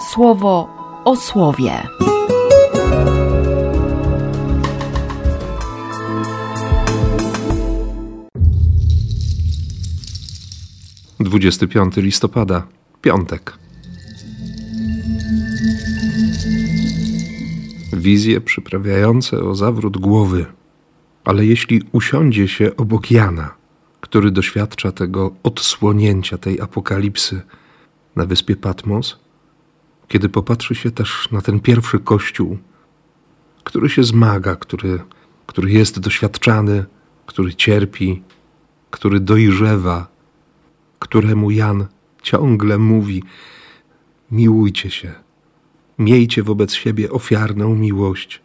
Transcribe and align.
słowo 0.00 0.68
o 1.04 1.16
słowie. 1.16 1.72
Dwudziesty 11.20 11.68
piąty 11.68 12.02
listopada, 12.02 12.66
piątek. 13.02 13.58
Wizje 17.92 18.40
przyprawiające 18.40 19.40
o 19.40 19.54
zawrót 19.54 19.98
głowy, 19.98 20.46
ale 21.24 21.46
jeśli 21.46 21.82
usiądzie 21.92 22.48
się 22.48 22.76
obok 22.76 23.10
Jana, 23.10 23.54
który 24.00 24.30
doświadcza 24.30 24.92
tego 24.92 25.30
odsłonięcia 25.42 26.38
tej 26.38 26.60
apokalipsy 26.60 27.42
na 28.16 28.26
wyspie 28.26 28.56
Patmos, 28.56 29.27
kiedy 30.08 30.28
popatrzy 30.28 30.74
się 30.74 30.90
też 30.90 31.30
na 31.30 31.40
ten 31.40 31.60
pierwszy 31.60 31.98
kościół, 31.98 32.58
który 33.64 33.88
się 33.88 34.04
zmaga, 34.04 34.56
który, 34.56 35.00
który 35.46 35.70
jest 35.70 35.98
doświadczany, 36.00 36.84
który 37.26 37.54
cierpi, 37.54 38.22
który 38.90 39.20
dojrzewa, 39.20 40.08
któremu 40.98 41.50
Jan 41.50 41.86
ciągle 42.22 42.78
mówi: 42.78 43.22
Miłujcie 44.30 44.90
się, 44.90 45.14
miejcie 45.98 46.42
wobec 46.42 46.72
siebie 46.72 47.10
ofiarną 47.10 47.74
miłość, 47.74 48.40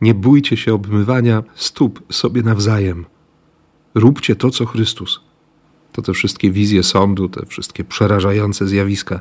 nie 0.00 0.14
bójcie 0.14 0.56
się 0.56 0.74
obmywania 0.74 1.42
stóp 1.54 2.12
sobie 2.12 2.42
nawzajem, 2.42 3.04
róbcie 3.94 4.36
to, 4.36 4.50
co 4.50 4.66
Chrystus. 4.66 5.20
To 5.92 6.02
te 6.02 6.12
wszystkie 6.12 6.50
wizje 6.50 6.82
sądu, 6.82 7.28
te 7.28 7.46
wszystkie 7.46 7.84
przerażające 7.84 8.66
zjawiska 8.66 9.20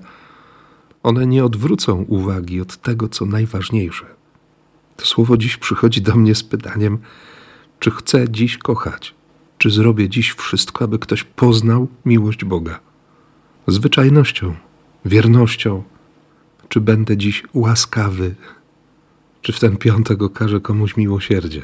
one 1.03 1.27
nie 1.27 1.45
odwrócą 1.45 2.05
uwagi 2.07 2.61
od 2.61 2.77
tego, 2.77 3.09
co 3.09 3.25
najważniejsze. 3.25 4.05
To 4.95 5.05
słowo 5.05 5.37
dziś 5.37 5.57
przychodzi 5.57 6.01
do 6.01 6.15
mnie 6.15 6.35
z 6.35 6.43
pytaniem: 6.43 6.99
czy 7.79 7.91
chcę 7.91 8.29
dziś 8.29 8.57
kochać? 8.57 9.15
Czy 9.57 9.69
zrobię 9.69 10.09
dziś 10.09 10.31
wszystko, 10.31 10.85
aby 10.85 10.99
ktoś 10.99 11.23
poznał 11.23 11.87
miłość 12.05 12.45
Boga? 12.45 12.79
Zwyczajnością, 13.67 14.55
wiernością, 15.05 15.83
czy 16.69 16.81
będę 16.81 17.17
dziś 17.17 17.43
łaskawy? 17.53 18.35
Czy 19.41 19.53
w 19.53 19.59
ten 19.59 19.77
piątek 19.77 20.21
okażę 20.21 20.59
komuś 20.59 20.97
miłosierdzie? 20.97 21.61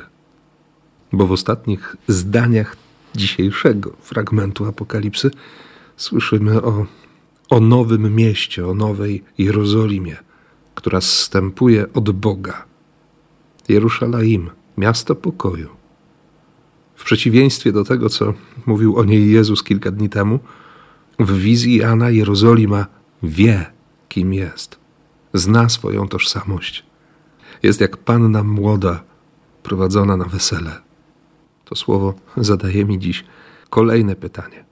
Bo 1.11 1.27
w 1.27 1.31
ostatnich 1.31 1.95
zdaniach 2.07 2.77
dzisiejszego 3.15 3.93
fragmentu 4.01 4.65
Apokalipsy 4.65 5.31
słyszymy 5.97 6.61
o 6.61 6.85
o 7.49 7.59
nowym 7.59 8.15
mieście, 8.15 8.67
o 8.67 8.73
nowej 8.73 9.23
Jerozolimie, 9.37 10.17
która 10.75 11.01
zstępuje 11.01 11.93
od 11.93 12.11
Boga. 12.11 12.65
Jeruszalaim, 13.69 14.49
miasto 14.77 15.15
pokoju. 15.15 15.69
W 16.95 17.03
przeciwieństwie 17.03 17.71
do 17.71 17.83
tego, 17.83 18.09
co 18.09 18.33
mówił 18.65 18.97
o 18.97 19.03
niej 19.03 19.31
Jezus 19.31 19.63
kilka 19.63 19.91
dni 19.91 20.09
temu, 20.09 20.39
w 21.19 21.37
wizji 21.37 21.77
Jana 21.77 22.09
Jerozolima 22.09 22.85
wie, 23.23 23.65
kim 24.09 24.33
jest, 24.33 24.79
zna 25.33 25.69
swoją 25.69 26.07
tożsamość. 26.07 26.85
Jest 27.63 27.81
jak 27.81 27.97
panna 27.97 28.43
młoda, 28.43 29.03
prowadzona 29.63 30.17
na 30.17 30.25
wesele. 30.25 30.81
To 31.65 31.75
słowo 31.75 32.13
zadaje 32.37 32.85
mi 32.85 32.99
dziś 32.99 33.25
kolejne 33.69 34.15
pytanie: 34.15 34.65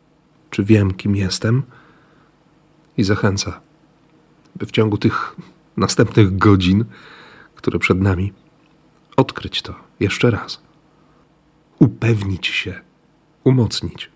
czy 0.49 0.63
wiem, 0.63 0.93
kim 0.93 1.15
jestem? 1.15 1.63
I 2.97 3.03
zachęca, 3.03 3.61
by 4.55 4.65
w 4.65 4.71
ciągu 4.71 4.97
tych 4.97 5.35
następnych 5.77 6.37
godzin, 6.37 6.85
które 7.55 7.79
przed 7.79 8.01
nami, 8.01 8.33
odkryć 9.17 9.61
to 9.61 9.75
jeszcze 9.99 10.31
raz, 10.31 10.61
upewnić 11.79 12.47
się, 12.47 12.81
umocnić, 13.43 14.09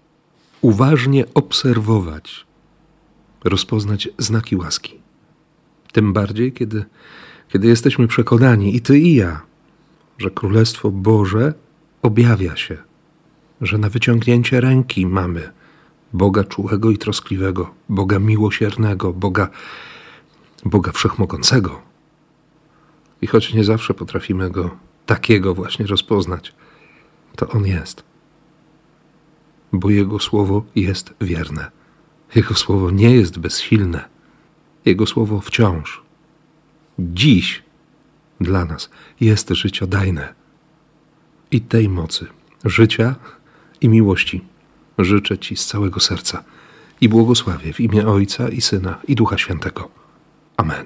uważnie 0.62 1.26
obserwować, 1.34 2.46
rozpoznać 3.44 4.10
znaki 4.18 4.56
łaski. 4.56 5.00
Tym 5.92 6.14
bardziej, 6.14 6.54
kiedy, 6.54 6.86
kiedy 7.48 7.68
jesteśmy 7.68 8.08
przekonani, 8.08 8.76
i 8.76 8.82
ty, 8.82 9.00
i 9.00 9.16
ja, 9.16 9.42
że 10.18 10.32
Królestwo 10.32 10.92
Boże 10.92 11.54
objawia 12.02 12.56
się, 12.56 12.78
że 13.62 13.78
na 13.78 13.90
wyciągnięcie 13.90 14.62
ręki 14.62 15.06
mamy 15.06 15.52
Boga 16.14 16.44
czułego 16.44 16.92
i 16.92 16.98
troskliwego, 16.98 17.74
Boga 17.90 18.20
miłosiernego, 18.20 19.14
Boga, 19.14 19.50
Boga 20.66 20.92
wszechmogącego. 20.92 21.82
I 23.22 23.28
choć 23.28 23.54
nie 23.54 23.64
zawsze 23.64 23.94
potrafimy 23.94 24.50
go 24.50 24.78
takiego 25.06 25.56
właśnie 25.56 25.88
rozpoznać, 25.88 26.54
to 27.36 27.50
on 27.50 27.66
jest. 27.66 28.04
Bo 29.74 29.90
Jego 29.90 30.20
słowo 30.20 30.64
jest 30.76 31.14
wierne. 31.22 31.72
Jego 32.36 32.56
słowo 32.56 32.92
nie 32.92 33.12
jest 33.16 33.40
bezsilne. 33.40 34.10
Jego 34.86 35.06
słowo 35.06 35.42
wciąż, 35.42 36.02
dziś 37.00 37.64
dla 38.42 38.66
nas 38.66 38.90
jest 39.20 39.50
życiodajne. 39.50 40.34
I 41.52 41.62
tej 41.62 41.90
mocy, 41.90 42.28
życia 42.66 43.16
i 43.82 43.90
miłości 43.90 44.49
życzę 45.04 45.38
Ci 45.38 45.56
z 45.56 45.66
całego 45.66 46.00
serca 46.00 46.44
i 47.02 47.10
błogosławię 47.10 47.74
w 47.74 47.80
imię 47.80 48.08
Ojca 48.08 48.50
i 48.50 48.62
Syna 48.62 48.98
i 49.08 49.16
Ducha 49.16 49.38
Świętego. 49.38 49.90
Amen. 50.58 50.86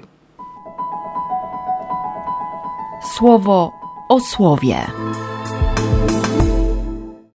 Słowo 3.18 3.72
o 4.10 4.20
słowie. 4.20 4.78